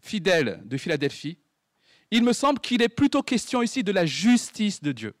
[0.00, 1.38] fidèles de Philadelphie,
[2.10, 5.14] il me semble qu'il est plutôt question ici de la justice de Dieu.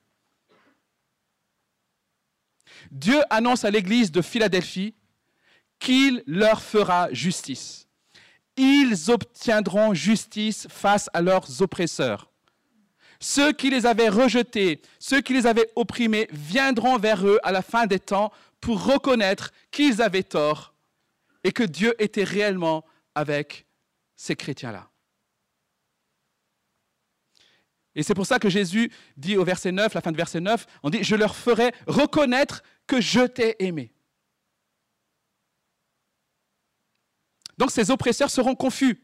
[2.90, 4.94] Dieu annonce à l'église de Philadelphie
[5.78, 7.88] qu'il leur fera justice.
[8.56, 12.30] Ils obtiendront justice face à leurs oppresseurs.
[13.26, 17.62] Ceux qui les avaient rejetés, ceux qui les avaient opprimés, viendront vers eux à la
[17.62, 20.74] fin des temps pour reconnaître qu'ils avaient tort
[21.42, 22.84] et que Dieu était réellement
[23.14, 23.64] avec
[24.14, 24.90] ces chrétiens-là.
[27.94, 30.66] Et c'est pour ça que Jésus dit au verset 9, la fin de verset 9,
[30.82, 33.90] on dit, je leur ferai reconnaître que je t'ai aimé.
[37.56, 39.02] Donc ces oppresseurs seront confus.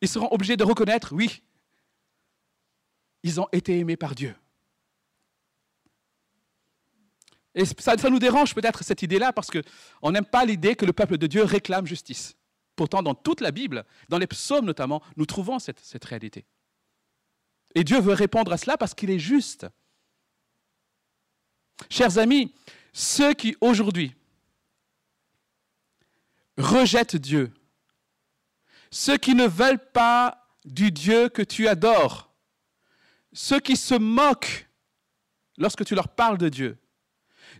[0.00, 1.42] Ils seront obligés de reconnaître, oui,
[3.22, 4.34] ils ont été aimés par Dieu.
[7.54, 11.18] Et ça, nous dérange peut-être cette idée-là parce qu'on n'aime pas l'idée que le peuple
[11.18, 12.34] de Dieu réclame justice.
[12.76, 16.46] Pourtant, dans toute la Bible, dans les psaumes notamment, nous trouvons cette réalité.
[17.74, 19.66] Et Dieu veut répondre à cela parce qu'il est juste.
[21.90, 22.54] Chers amis,
[22.92, 24.14] ceux qui aujourd'hui
[26.56, 27.52] rejettent Dieu,
[28.90, 32.31] ceux qui ne veulent pas du Dieu que tu adores,
[33.32, 34.68] ceux qui se moquent
[35.56, 36.78] lorsque tu leur parles de Dieu,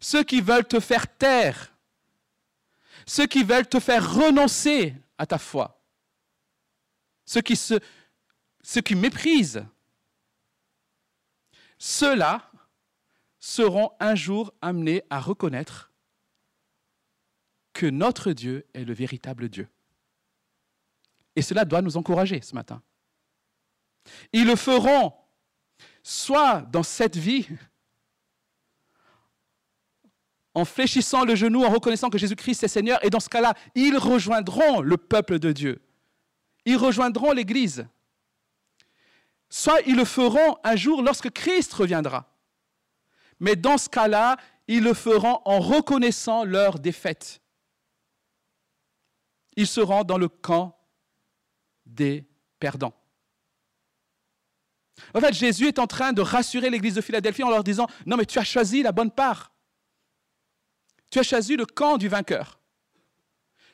[0.00, 1.74] ceux qui veulent te faire taire,
[3.06, 5.82] ceux qui veulent te faire renoncer à ta foi,
[7.24, 7.80] ceux qui, ceux
[8.94, 9.64] méprisent.
[11.78, 12.50] Ceux-là
[13.40, 15.90] seront un jour amenés à reconnaître
[17.72, 19.68] que notre Dieu est le véritable Dieu.
[21.34, 22.82] Et cela doit nous encourager ce matin.
[24.32, 25.12] Ils le feront
[26.02, 27.48] soit dans cette vie,
[30.54, 33.96] en fléchissant le genou, en reconnaissant que Jésus-Christ est Seigneur, et dans ce cas-là, ils
[33.96, 35.82] rejoindront le peuple de Dieu.
[36.64, 37.86] Ils rejoindront l'Église
[39.52, 42.26] soit ils le feront un jour lorsque Christ reviendra.
[43.38, 47.42] Mais dans ce cas-là, ils le feront en reconnaissant leur défaite.
[49.54, 50.74] Ils seront dans le camp
[51.84, 52.24] des
[52.58, 52.94] perdants.
[55.14, 58.16] En fait, Jésus est en train de rassurer l'église de Philadelphie en leur disant, non
[58.16, 59.52] mais tu as choisi la bonne part.
[61.10, 62.58] Tu as choisi le camp du vainqueur.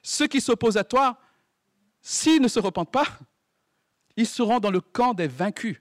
[0.02, 1.18] Ceux qui s'opposent à toi,
[2.00, 3.06] s'ils ne se repentent pas,
[4.16, 5.80] ils seront dans le camp des vaincus.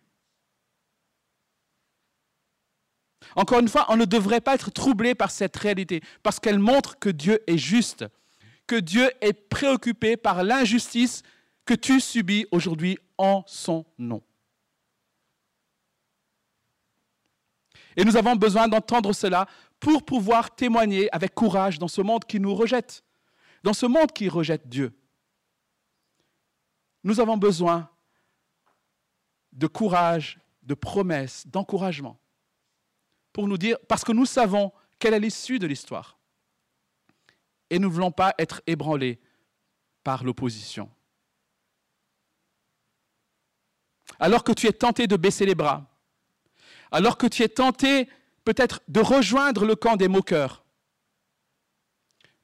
[3.35, 6.97] Encore une fois, on ne devrait pas être troublé par cette réalité, parce qu'elle montre
[6.99, 8.05] que Dieu est juste,
[8.67, 11.23] que Dieu est préoccupé par l'injustice
[11.65, 14.21] que tu subis aujourd'hui en son nom.
[17.97, 19.47] Et nous avons besoin d'entendre cela
[19.79, 23.03] pour pouvoir témoigner avec courage dans ce monde qui nous rejette,
[23.63, 24.97] dans ce monde qui rejette Dieu.
[27.03, 27.89] Nous avons besoin
[29.51, 32.19] de courage, de promesses, d'encouragement
[33.33, 36.17] pour nous dire, parce que nous savons quelle est l'issue de l'histoire.
[37.69, 39.19] Et nous ne voulons pas être ébranlés
[40.03, 40.89] par l'opposition.
[44.19, 45.85] Alors que tu es tenté de baisser les bras,
[46.91, 48.09] alors que tu es tenté
[48.43, 50.65] peut-être de rejoindre le camp des moqueurs,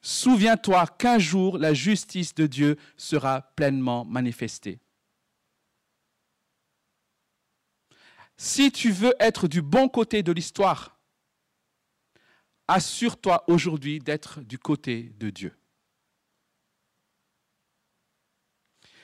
[0.00, 4.78] souviens-toi qu'un jour la justice de Dieu sera pleinement manifestée.
[8.36, 10.98] Si tu veux être du bon côté de l'histoire,
[12.68, 15.56] assure-toi aujourd'hui d'être du côté de Dieu.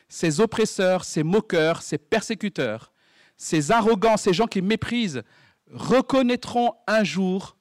[0.08, 2.92] Ces oppresseurs, ces moqueurs, ces persécuteurs,
[3.40, 5.22] ces arrogants, ces gens qui méprisent,
[5.72, 7.56] reconnaîtront un jour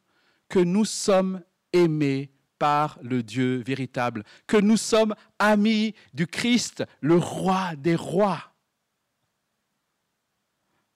[0.50, 7.16] que nous sommes aimés par le Dieu véritable, que nous sommes amis du Christ, le
[7.16, 8.52] roi des rois.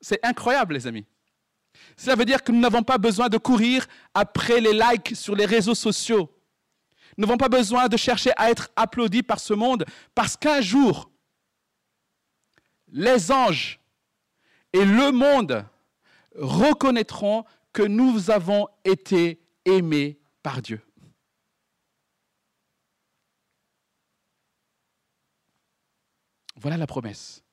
[0.01, 1.05] C'est incroyable, les amis.
[1.95, 5.45] Cela veut dire que nous n'avons pas besoin de courir après les likes sur les
[5.45, 6.29] réseaux sociaux.
[7.17, 11.09] Nous n'avons pas besoin de chercher à être applaudis par ce monde, parce qu'un jour,
[12.91, 13.79] les anges
[14.73, 15.65] et le monde
[16.35, 20.81] reconnaîtront que nous avons été aimés par Dieu.
[26.55, 27.43] Voilà la promesse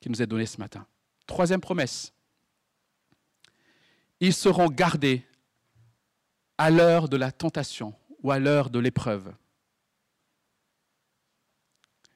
[0.00, 0.86] qui nous est donnée ce matin.
[1.26, 2.12] Troisième promesse.
[4.20, 5.24] Ils seront gardés
[6.56, 9.32] à l'heure de la tentation ou à l'heure de l'épreuve.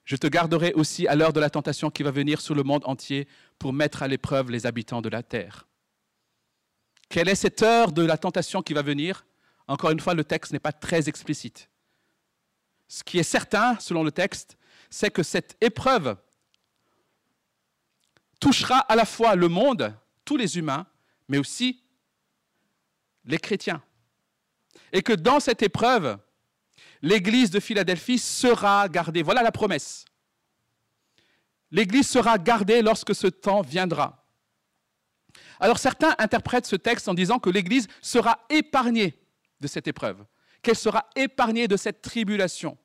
[0.04, 2.82] Je te garderai aussi à l'heure de la tentation qui va venir sur le monde
[2.84, 5.68] entier pour mettre à l'épreuve les habitants de la terre.
[7.08, 9.26] Quelle est cette heure de la tentation qui va venir?
[9.68, 11.68] Encore une fois, le texte n'est pas très explicite.
[12.88, 14.56] Ce qui est certain, selon le texte,
[14.90, 16.16] c'est que cette épreuve
[18.40, 20.86] touchera à la fois le monde, tous les humains,
[21.28, 21.82] mais aussi
[23.24, 23.82] les chrétiens.
[24.92, 26.18] Et que dans cette épreuve,
[27.02, 29.22] l'Église de Philadelphie sera gardée.
[29.22, 30.04] Voilà la promesse.
[31.70, 34.24] L'Église sera gardée lorsque ce temps viendra.
[35.58, 39.18] Alors certains interprètent ce texte en disant que l'Église sera épargnée
[39.60, 40.24] de cette épreuve,
[40.60, 42.76] qu'elle sera épargnée de cette tribulation.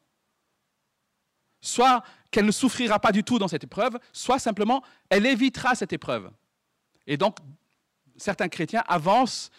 [1.60, 5.92] Soit qu'elle ne souffrira pas du tout dans cette épreuve, soit simplement elle évitera cette
[5.92, 6.30] épreuve.
[7.08, 7.38] Et donc,
[8.16, 9.50] certains chrétiens avancent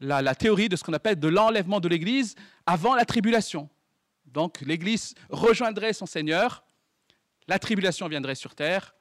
[0.00, 2.34] la, théorie de ce qu'on appelle de l'enlèvement de l'Église
[2.66, 3.68] avant la tribulation.
[4.30, 6.64] Donc l'Église rejoindrait son Seigneur,
[7.48, 8.94] la tribulation viendrait sur terre,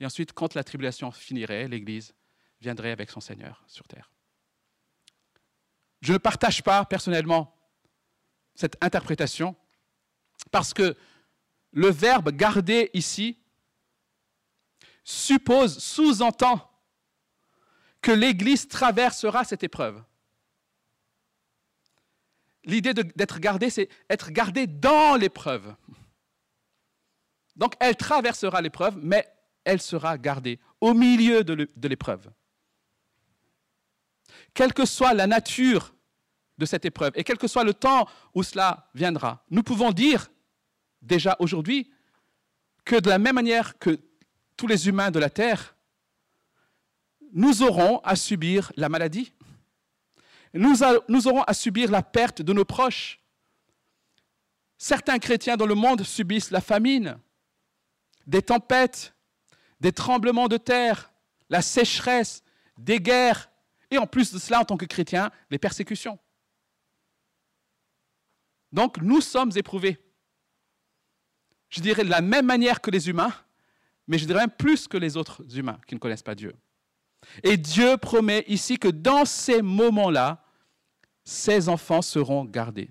[0.00, 2.14] et ensuite, quand la tribulation finirait, l'Église
[2.60, 4.10] viendrait avec son Seigneur sur terre.
[6.00, 7.56] Je ne partage pas personnellement
[8.54, 9.56] cette interprétation,
[10.50, 10.96] parce que
[11.70, 13.38] le verbe garder ici
[15.04, 16.70] suppose, sous-entend
[18.00, 20.02] que l'Église traversera cette épreuve.
[22.64, 25.74] L'idée d'être gardée, c'est être gardée dans l'épreuve.
[27.56, 29.26] Donc elle traversera l'épreuve, mais
[29.64, 32.30] elle sera gardée au milieu de l'épreuve.
[34.52, 35.94] Quelle que soit la nature
[36.58, 40.30] de cette épreuve et quel que soit le temps où cela viendra, nous pouvons dire
[41.02, 41.90] déjà aujourd'hui
[42.84, 43.98] que de la même manière que
[44.56, 45.74] tous les humains de la Terre,
[47.32, 49.32] nous aurons à subir la maladie.
[50.54, 53.20] Nous, aurons à subir la perte de nos proches.
[54.78, 57.18] Certains chrétiens dans le monde subissent la famine,
[58.26, 59.14] des tempêtes,
[59.80, 61.12] des tremblements de terre,
[61.50, 62.42] la sécheresse,
[62.78, 63.50] des guerres,
[63.90, 66.18] et en plus de cela, en tant que chrétiens, les persécutions.
[68.72, 70.04] Donc nous sommes éprouvés
[71.74, 73.32] je dirais de la même manière que les humains,
[74.06, 76.54] mais je dirais même plus que les autres humains qui ne connaissent pas Dieu.
[77.42, 80.43] Et Dieu promet ici que dans ces moments-là,
[81.24, 82.90] ses enfants seront gardés.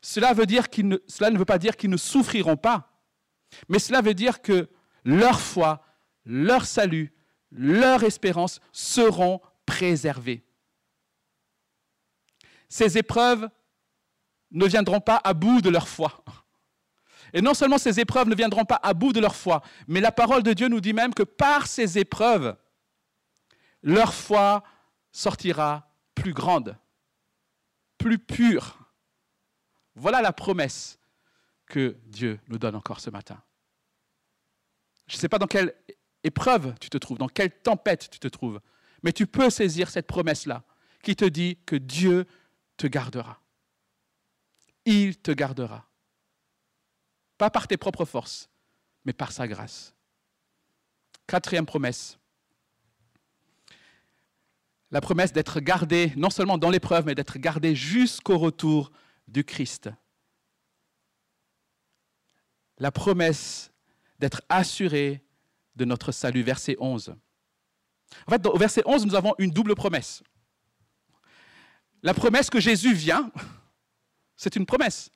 [0.00, 2.92] Cela, ne, cela ne veut pas dire qu'ils ne souffriront pas,
[3.68, 4.68] mais cela veut dire que
[5.04, 5.82] leur foi,
[6.24, 7.12] leur salut,
[7.50, 10.44] leur espérance seront préservées.
[12.68, 13.48] Ces épreuves
[14.50, 16.24] ne viendront pas à bout de leur foi.
[17.32, 20.12] Et non seulement ces épreuves ne viendront pas à bout de leur foi, mais la
[20.12, 22.56] parole de Dieu nous dit même que par ces épreuves,
[23.82, 24.62] leur foi
[25.12, 26.76] sortira plus grande,
[27.98, 28.78] plus pure.
[29.94, 30.98] Voilà la promesse
[31.66, 33.42] que Dieu nous donne encore ce matin.
[35.06, 35.74] Je ne sais pas dans quelle
[36.24, 38.60] épreuve tu te trouves, dans quelle tempête tu te trouves,
[39.02, 40.64] mais tu peux saisir cette promesse-là
[41.02, 42.26] qui te dit que Dieu
[42.76, 43.40] te gardera.
[44.84, 45.88] Il te gardera.
[47.38, 48.48] Pas par tes propres forces,
[49.04, 49.94] mais par sa grâce.
[51.26, 52.18] Quatrième promesse.
[54.96, 58.90] La promesse d'être gardé, non seulement dans l'épreuve, mais d'être gardé jusqu'au retour
[59.28, 59.90] du Christ.
[62.78, 63.70] La promesse
[64.18, 65.22] d'être assuré
[65.74, 67.14] de notre salut, verset 11.
[68.26, 70.22] En fait, au verset 11, nous avons une double promesse.
[72.02, 73.30] La promesse que Jésus vient,
[74.34, 75.10] c'est une promesse.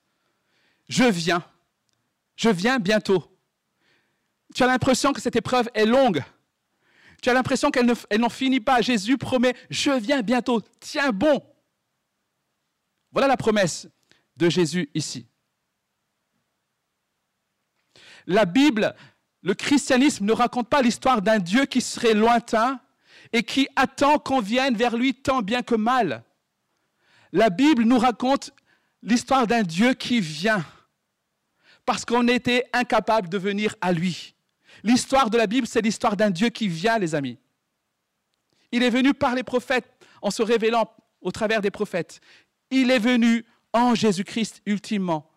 [0.89, 1.43] Je viens.
[2.35, 3.35] Je viens bientôt.
[4.53, 6.23] Tu as l'impression que cette épreuve est longue.
[7.21, 7.85] Tu as l'impression qu'elle
[8.19, 8.81] n'en finit pas.
[8.81, 10.61] Jésus promet, je viens bientôt.
[10.79, 11.41] Tiens bon.
[13.11, 13.87] Voilà la promesse
[14.37, 15.27] de Jésus ici.
[18.25, 18.95] La Bible,
[19.43, 22.79] le christianisme ne raconte pas l'histoire d'un Dieu qui serait lointain
[23.33, 26.23] et qui attend qu'on vienne vers lui tant bien que mal.
[27.31, 28.51] La Bible nous raconte
[29.01, 30.65] l'histoire d'un Dieu qui vient
[31.85, 34.35] parce qu'on était incapable de venir à lui.
[34.83, 37.37] L'histoire de la Bible, c'est l'histoire d'un Dieu qui vient, les amis.
[38.71, 39.91] Il est venu par les prophètes
[40.21, 40.89] en se révélant
[41.21, 42.21] au travers des prophètes.
[42.69, 45.29] Il est venu en Jésus-Christ ultimement.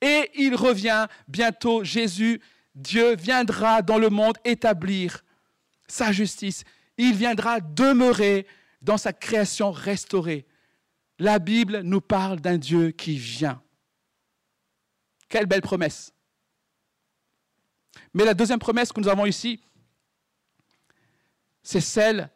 [0.00, 1.82] Et il revient bientôt.
[1.82, 2.40] Jésus,
[2.74, 5.24] Dieu viendra dans le monde établir
[5.88, 6.64] sa justice.
[6.96, 8.46] Il viendra demeurer
[8.80, 10.46] dans sa création restaurée.
[11.18, 13.60] La Bible nous parle d'un Dieu qui vient.
[15.28, 16.12] Quelle belle promesse.
[18.14, 19.60] Mais la deuxième promesse que nous avons ici,
[21.62, 22.30] c'est celle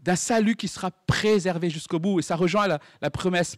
[0.00, 2.18] d'un salut qui sera préservé jusqu'au bout.
[2.18, 3.56] Et ça rejoint la, promesse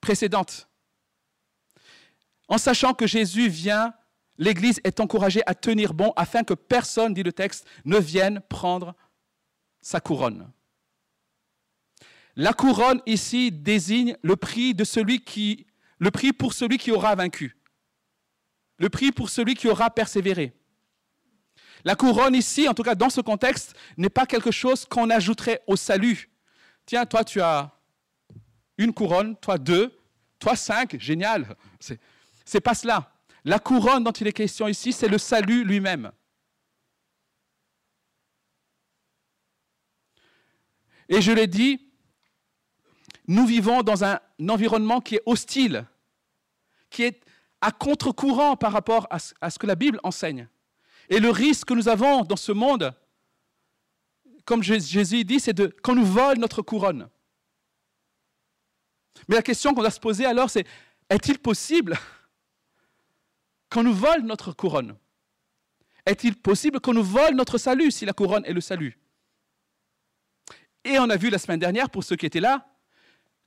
[0.00, 0.68] précédente.
[2.48, 3.94] En sachant que Jésus vient,
[4.36, 8.94] l'Église est encouragée à tenir bon afin que personne, dit le texte, ne vienne prendre
[9.80, 10.50] sa couronne.
[12.36, 15.66] La couronne ici désigne le prix de celui qui,
[15.98, 17.56] le prix pour celui qui aura vaincu,
[18.78, 20.52] le prix pour celui qui aura persévéré.
[21.84, 25.62] La couronne ici, en tout cas dans ce contexte, n'est pas quelque chose qu'on ajouterait
[25.66, 26.30] au salut.
[26.86, 27.70] Tiens, toi tu as
[28.78, 29.96] une couronne, toi deux,
[30.38, 31.56] toi cinq, génial.
[32.44, 33.12] C'est, pas cela.
[33.44, 36.12] La couronne dont il est question ici, c'est le salut lui-même.
[41.08, 41.88] Et je l'ai dit,
[43.26, 45.86] nous vivons dans un environnement qui est hostile,
[46.90, 47.20] qui est
[47.60, 50.48] à contre-courant par rapport à ce que la Bible enseigne.
[51.08, 52.94] Et le risque que nous avons dans ce monde,
[54.44, 57.08] comme Jésus dit, c'est de qu'on nous vole notre couronne.
[59.26, 60.66] Mais la question qu'on doit se poser alors, c'est
[61.10, 61.98] est-il possible
[63.70, 64.96] qu'on nous vole notre couronne?
[66.06, 68.98] Est-il possible qu'on nous vole notre salut si la couronne est le salut?
[70.84, 72.66] Et on a vu la semaine dernière, pour ceux qui étaient là,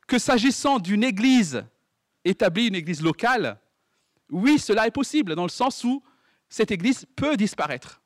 [0.07, 1.63] que s'agissant d'une église
[2.23, 3.59] établie, une église locale,
[4.31, 6.03] oui, cela est possible, dans le sens où
[6.49, 8.01] cette église peut disparaître.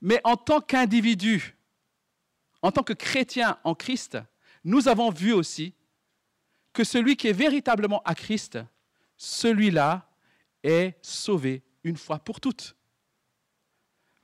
[0.00, 1.56] Mais en tant qu'individu,
[2.62, 4.18] en tant que chrétien en Christ,
[4.64, 5.74] nous avons vu aussi
[6.72, 8.58] que celui qui est véritablement à Christ,
[9.16, 10.08] celui-là
[10.62, 12.76] est sauvé une fois pour toutes.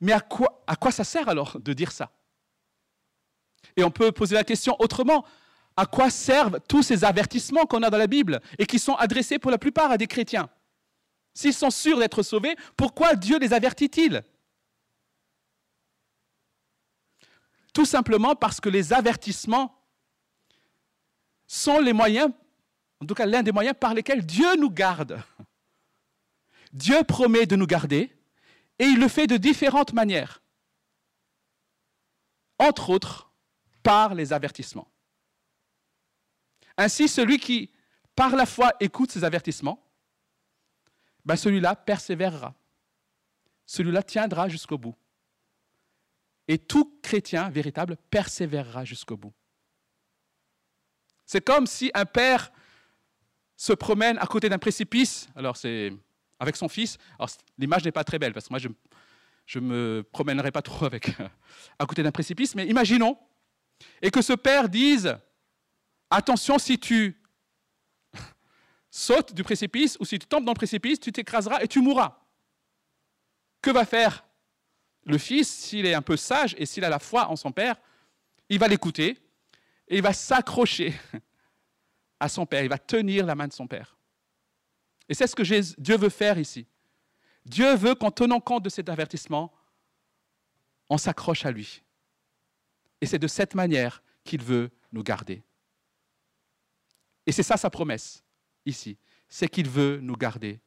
[0.01, 2.13] Mais à quoi, à quoi ça sert alors de dire ça?
[3.77, 5.27] Et on peut poser la question autrement
[5.77, 9.39] à quoi servent tous ces avertissements qu'on a dans la Bible et qui sont adressés
[9.39, 10.49] pour la plupart à des chrétiens?
[11.35, 14.25] S'ils sont sûrs d'être sauvés, pourquoi Dieu les avertit-il?
[17.75, 19.79] Tout simplement parce que les avertissements
[21.47, 22.33] sont les moyens,
[23.01, 25.23] en tout cas l'un des moyens par lesquels Dieu nous garde.
[26.73, 28.11] Dieu promet de nous garder
[28.79, 30.43] et il le fait de différentes manières.
[32.59, 33.31] Entre autres,
[33.83, 34.89] par les avertissements.
[36.77, 37.71] Ainsi, celui qui,
[38.15, 39.83] par la foi, écoute ces avertissements,
[41.25, 42.55] ben celui-là persévérera.
[43.67, 44.95] Celui-là tiendra jusqu'au bout.
[46.49, 49.33] Et tout chrétien véritable persévérera jusqu'au bout.
[51.25, 52.53] C'est comme si un père
[53.57, 55.93] se promène à côté d'un précipice, alors c'est
[56.39, 56.99] avec son fils.
[57.19, 60.85] Alors l'image n'est pas très belle parce que moi je, ne me promènerai pas trop
[60.85, 61.11] avec,
[61.79, 63.19] à côté d'un précipice, mais imaginons,
[64.01, 65.19] et que ce père dise,
[66.11, 67.21] attention, si tu
[68.91, 72.19] sautes du précipice ou si tu tombes dans le précipice, tu t'écraseras et tu mourras.
[73.61, 74.25] Que va faire
[75.05, 77.77] le fils s'il est un peu sage et s'il a la foi en son père?
[78.49, 79.19] Il va l'écouter
[79.89, 80.95] et il va s'accrocher
[82.21, 83.97] à son père, il va tenir la main de son père.
[85.09, 86.67] Et c'est ce que Dieu veut faire ici.
[87.45, 89.53] Dieu veut qu'en tenant compte de cet avertissement,
[90.89, 91.83] on s'accroche à lui.
[93.01, 95.45] Et c'est de cette manière qu'il veut nous garder.
[97.27, 98.25] Et c'est ça sa promesse
[98.65, 98.99] ici,
[99.29, 100.61] c'est qu'il veut nous garder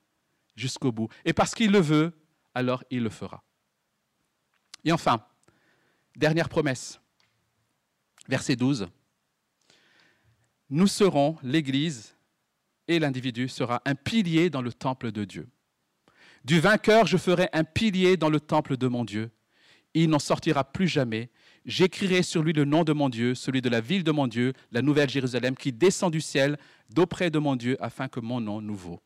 [0.55, 1.09] jusqu'au bout.
[1.25, 2.13] Et parce qu'il le veut,
[2.53, 3.43] alors il le fera.
[4.83, 5.25] Et enfin,
[6.15, 6.99] dernière promesse,
[8.27, 8.87] verset 12.
[10.69, 12.15] Nous serons, l'Église
[12.87, 15.49] et l'individu sera un pilier dans le temple de Dieu.
[16.43, 19.31] Du vainqueur, je ferai un pilier dans le temple de mon Dieu.
[19.93, 21.29] Il n'en sortira plus jamais.
[21.65, 24.53] J'écrirai sur lui le nom de mon Dieu, celui de la ville de mon Dieu,
[24.71, 26.57] la nouvelle Jérusalem, qui descend du ciel
[26.89, 29.01] d'auprès de mon Dieu, afin que mon nom nouveau,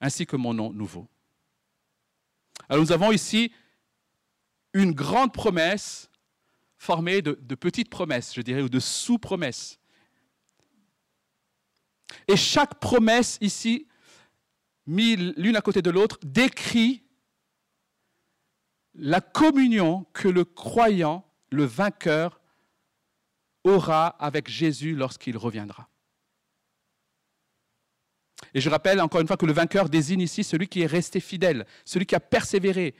[0.00, 1.08] ainsi que mon nom nouveau.
[2.68, 3.52] Alors nous avons ici
[4.72, 6.10] une grande promesse
[6.76, 9.78] formée de, petites promesses, je dirais, ou de sous-promesses.
[12.26, 13.88] Et chaque promesse ici
[14.88, 17.04] mis l'une à côté de l'autre, décrit
[18.94, 22.40] la communion que le croyant, le vainqueur,
[23.64, 25.88] aura avec Jésus lorsqu'il reviendra.
[28.54, 31.20] Et je rappelle encore une fois que le vainqueur désigne ici celui qui est resté
[31.20, 32.94] fidèle, celui qui a persévéré.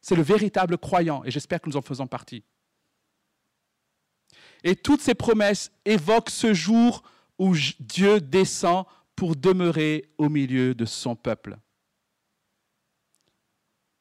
[0.00, 2.44] C'est le véritable croyant, et j'espère que nous en faisons partie.
[4.62, 7.02] Et toutes ces promesses évoquent ce jour
[7.38, 8.86] où Dieu descend
[9.16, 11.58] pour demeurer au milieu de son peuple.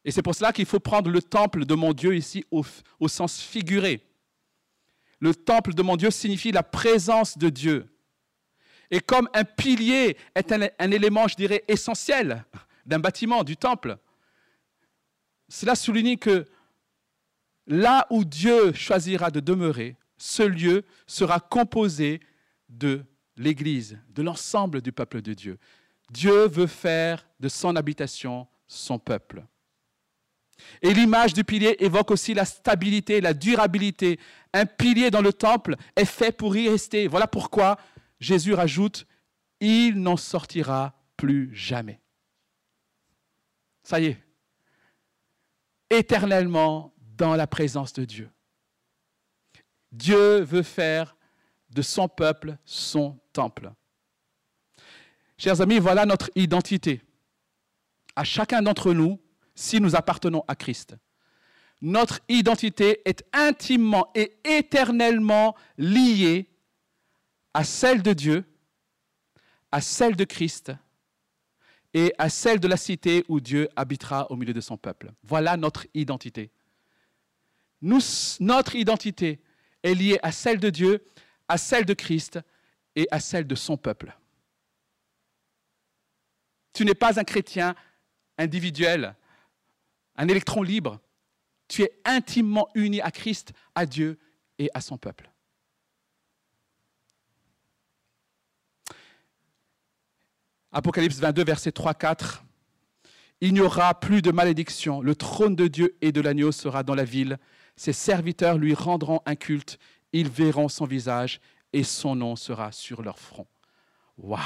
[0.05, 2.63] Et c'est pour cela qu'il faut prendre le temple de mon Dieu ici au,
[3.07, 4.01] sens figuré.
[5.19, 7.87] Le temple de mon Dieu signifie la présence de Dieu.
[8.91, 12.45] Et comme un pilier est un, élément, je dirais, essentiel
[12.85, 13.97] d'un bâtiment, du temple,
[15.47, 16.45] cela souligne que
[17.65, 22.19] là où Dieu choisira de demeurer, ce lieu sera composé
[22.67, 23.05] de
[23.37, 25.57] l'Église, de l'ensemble du peuple de Dieu.
[26.11, 29.45] Dieu veut faire de son habitation son peuple.
[30.81, 34.19] Et l'image du pilier évoque aussi la stabilité, la durabilité.
[34.53, 37.07] Un pilier dans le temple est fait pour y rester.
[37.07, 37.77] Voilà pourquoi
[38.19, 39.05] Jésus rajoute,
[39.59, 41.99] il n'en sortira plus jamais.
[43.83, 44.23] Ça y est,
[45.89, 48.29] éternellement dans la présence de Dieu.
[49.91, 51.15] Dieu veut faire
[51.69, 53.71] de son peuple son temple.
[55.37, 57.01] Chers amis, voilà notre identité.
[58.15, 59.19] À chacun d'entre nous,
[59.55, 60.95] si nous appartenons à Christ.
[61.81, 66.49] Notre identité est intimement et éternellement liée
[67.53, 68.45] à celle de Dieu,
[69.71, 70.71] à celle de Christ
[71.93, 75.11] et à celle de la cité où Dieu habitera au milieu de son peuple.
[75.23, 76.51] Voilà notre identité.
[77.81, 79.41] Notre identité
[79.83, 81.05] est liée à celle de Dieu,
[81.47, 82.39] à celle de Christ
[82.95, 84.17] et à celle de son peuple.
[86.71, 87.75] Tu n'es pas un chrétien
[88.37, 89.15] individuel,
[90.15, 90.99] un électron libre.
[91.67, 94.19] Tu es intimement uni à Christ, à Dieu
[94.59, 95.29] et à son peuple.
[100.71, 102.41] Apocalypse 22, verset 3-4.
[103.41, 105.01] Il n'y aura plus de malédiction.
[105.01, 107.37] Le trône de Dieu et de l'agneau sera dans la ville.
[107.75, 109.77] Ses serviteurs lui rendront un culte.
[110.13, 111.39] Ils verront son visage
[111.73, 113.47] et son nom sera sur leur front.
[114.17, 114.39] Waouh!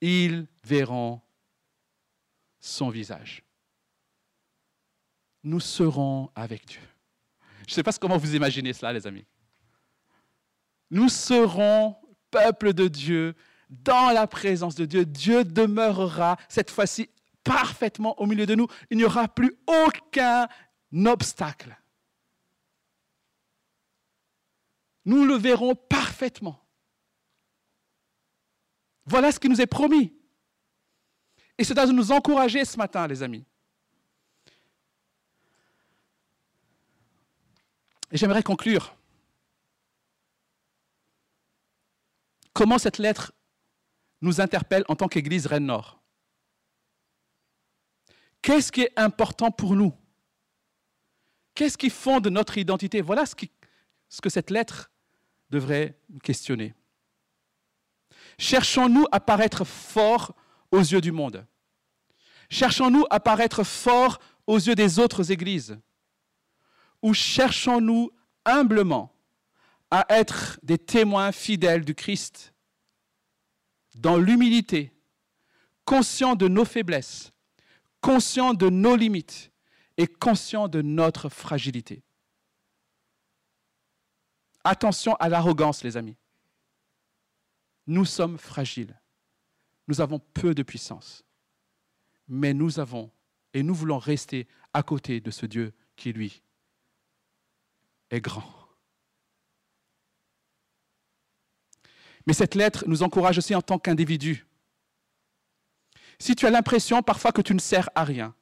[0.00, 1.20] Ils verront
[2.60, 3.42] son visage.
[5.42, 6.80] Nous serons avec Dieu.
[7.66, 9.24] Je ne sais pas comment vous imaginez cela, les amis.
[10.90, 11.96] Nous serons
[12.30, 13.34] peuple de Dieu,
[13.70, 15.04] dans la présence de Dieu.
[15.04, 17.08] Dieu demeurera cette fois-ci
[17.44, 18.66] parfaitement au milieu de nous.
[18.90, 20.48] Il n'y aura plus aucun
[21.06, 21.76] obstacle.
[25.04, 26.60] Nous le verrons parfaitement.
[29.06, 30.12] Voilà ce qui nous est promis.
[31.56, 33.44] Et c'est à nous encourager ce matin, les amis.
[38.10, 38.96] Et j'aimerais conclure.
[42.52, 43.32] Comment cette lettre
[44.20, 46.00] nous interpelle en tant qu'Église Rennes Nord?
[48.42, 49.94] Qu'est-ce qui est important pour nous?
[51.54, 53.00] Qu'est-ce qui fonde notre identité?
[53.00, 53.34] Voilà ce,
[54.08, 54.90] ce que cette lettre
[55.50, 56.74] devrait nous questionner.
[58.38, 60.34] Cherchons-nous à paraître forts
[60.70, 61.46] aux yeux du monde?
[62.48, 65.78] Cherchons-nous à paraître forts aux yeux des autres églises?
[67.02, 68.10] Ou cherchons-nous
[68.44, 69.14] humblement
[69.90, 72.54] à être des témoins fidèles du Christ,
[73.96, 74.92] dans l'humilité,
[75.84, 77.32] conscients de nos faiblesses,
[78.00, 79.50] conscients de nos limites
[79.96, 82.02] et conscients de notre fragilité
[84.62, 86.16] Attention à l'arrogance, les amis.
[87.86, 89.00] Nous sommes fragiles.
[89.88, 91.24] Nous avons peu de puissance.
[92.28, 93.10] Mais nous avons,
[93.54, 96.42] et nous voulons rester à côté de ce Dieu qui, lui,
[98.10, 98.60] est grand.
[102.26, 104.46] Mais cette lettre nous encourage aussi en tant qu'individu.
[106.18, 108.34] Si tu as l'impression parfois que tu ne sers à rien,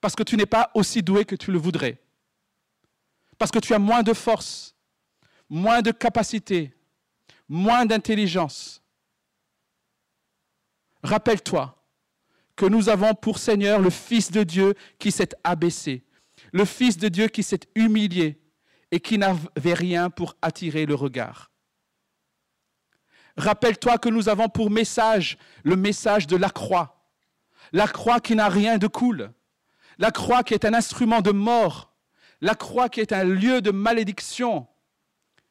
[0.00, 2.00] parce que tu n'es pas aussi doué que tu le voudrais,
[3.38, 4.74] parce que tu as moins de force,
[5.48, 6.74] moins de capacité,
[7.48, 8.82] moins d'intelligence.
[11.02, 11.82] Rappelle-toi
[12.56, 16.04] que nous avons pour Seigneur le Fils de Dieu qui s'est abaissé,
[16.52, 18.40] le Fils de Dieu qui s'est humilié
[18.90, 21.50] et qui n'avait rien pour attirer le regard.
[23.36, 27.08] Rappelle-toi que nous avons pour message le message de la croix,
[27.72, 29.32] la croix qui n'a rien de cool,
[29.98, 31.92] la croix qui est un instrument de mort,
[32.40, 34.66] la croix qui est un lieu de malédiction,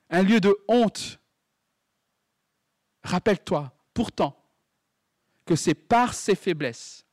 [0.09, 1.19] un lieu de honte.
[3.03, 4.37] Rappelle-toi pourtant
[5.45, 7.05] que c'est par ces faiblesses,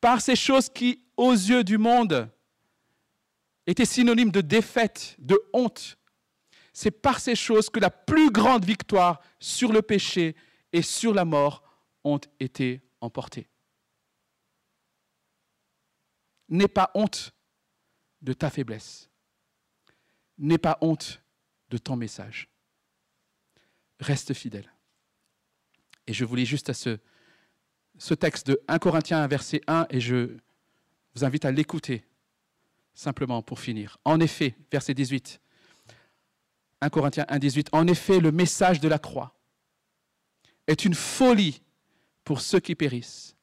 [0.00, 2.30] par ces choses qui, aux yeux du monde,
[3.66, 5.98] étaient synonymes de défaite, de honte,
[6.72, 10.34] c'est par ces choses que la plus grande victoire sur le péché
[10.72, 11.62] et sur la mort
[12.04, 13.48] ont été emportées.
[16.48, 17.34] N'aie pas honte
[18.22, 19.10] de ta faiblesse.
[20.38, 21.22] N'aie pas honte
[21.70, 22.48] de ton message.
[24.00, 24.72] Reste fidèle.
[26.06, 26.98] Et je vous lis juste à ce,
[27.98, 30.36] ce texte de 1 Corinthiens, verset 1, et je
[31.14, 32.04] vous invite à l'écouter,
[32.94, 33.98] simplement pour finir.
[34.04, 35.40] En effet, verset 18,
[36.80, 39.34] 1 Corinthiens 1, 18, en effet, le message de la croix
[40.66, 41.62] est une folie
[42.24, 43.36] pour ceux qui périssent,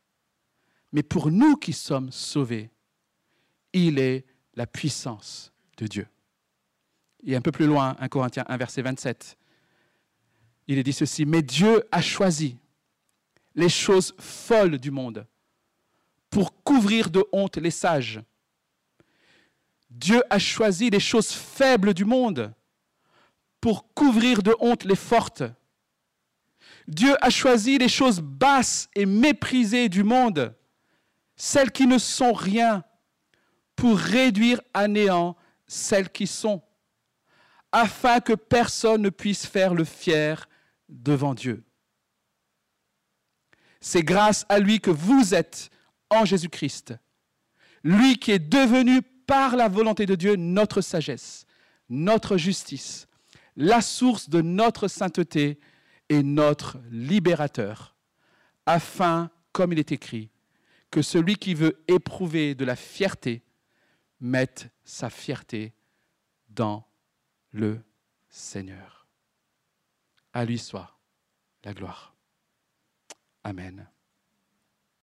[0.91, 2.69] mais pour nous qui sommes sauvés,
[3.73, 4.25] il est
[4.55, 6.07] la puissance de Dieu.
[7.23, 9.37] Et un peu plus loin, 1 Corinthiens 1, verset 27,
[10.67, 12.57] il est dit ceci, mais Dieu a choisi
[13.55, 15.25] les choses folles du monde
[16.29, 18.21] pour couvrir de honte les sages.
[19.89, 22.53] Dieu a choisi les choses faibles du monde
[23.59, 25.43] pour couvrir de honte les fortes.
[26.87, 30.55] Dieu a choisi les choses basses et méprisées du monde,
[31.35, 32.83] celles qui ne sont rien,
[33.75, 35.37] pour réduire à néant
[35.67, 36.61] celles qui sont
[37.71, 40.49] afin que personne ne puisse faire le fier
[40.87, 41.63] devant Dieu.
[43.79, 45.69] C'est grâce à lui que vous êtes
[46.09, 46.95] en Jésus-Christ,
[47.83, 51.45] lui qui est devenu par la volonté de Dieu notre sagesse,
[51.87, 53.07] notre justice,
[53.55, 55.59] la source de notre sainteté
[56.09, 57.95] et notre libérateur,
[58.65, 60.31] afin, comme il est écrit,
[60.89, 63.43] que celui qui veut éprouver de la fierté
[64.19, 65.75] mette sa fierté
[66.49, 66.87] dans
[67.51, 67.79] le
[68.29, 69.05] Seigneur.
[70.33, 70.97] À lui soit
[71.63, 72.15] la gloire.
[73.43, 73.87] Amen.